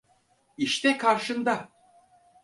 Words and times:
İşte 0.57 0.97
karşında. 0.97 1.69